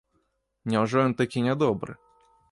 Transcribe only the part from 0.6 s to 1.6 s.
Няўжо ён такі